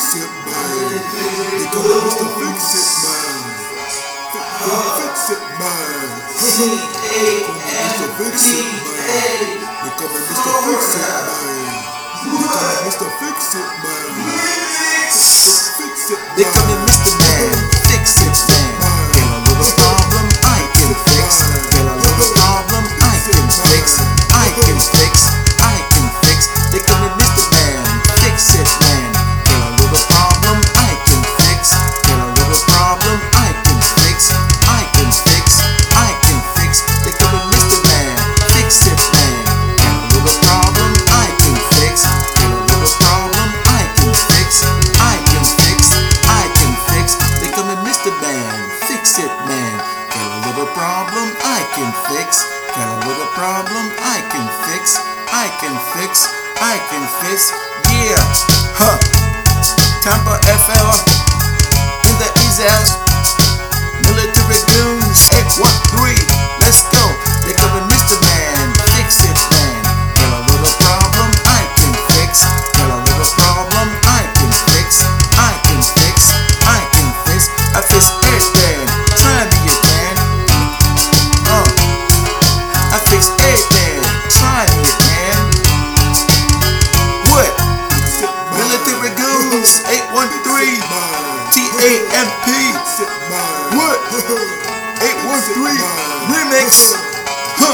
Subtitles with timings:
[0.00, 0.96] Fix It Man.
[2.40, 2.72] Fix
[5.28, 6.08] It Man.
[6.40, 8.08] Mr.
[8.16, 9.60] Fix It Man.
[9.84, 10.48] They call me Mr.
[10.64, 11.68] Fix It Man.
[12.32, 12.48] Me
[12.88, 13.08] Mr.
[13.20, 14.08] Fix It Man.
[15.76, 16.48] Fix It They
[48.30, 49.78] Man, fix it man.
[50.14, 52.46] Got a little problem I can fix.
[52.70, 55.02] Got a little problem I can fix.
[55.34, 56.30] I can fix.
[56.62, 57.50] I can fix.
[57.90, 58.22] Yeah,
[58.78, 58.98] huh?
[60.06, 60.94] Tampa FL
[62.06, 62.99] in the East House.
[91.80, 92.44] AMP,
[93.72, 93.96] what?
[95.00, 95.80] 813
[96.28, 96.92] Remix,
[97.56, 97.72] huh?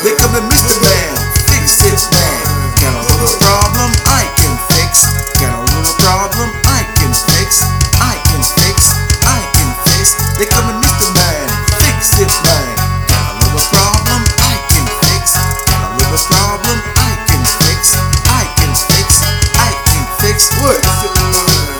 [0.00, 0.80] They come to Mr.
[0.80, 1.12] Man,
[1.52, 2.40] fix this man.
[2.80, 5.12] Got a little problem I can fix.
[5.36, 7.60] Got a little problem I can fix.
[8.00, 8.96] I can fix,
[9.28, 10.16] I can fix.
[10.40, 11.12] They come to Mr.
[11.12, 11.44] Man,
[11.84, 12.72] fix this man.
[13.12, 15.36] Got a little problem I can fix.
[15.68, 17.92] Got a little problem I can fix.
[18.24, 19.20] I can fix,
[19.60, 20.48] I can fix.
[20.64, 21.73] What?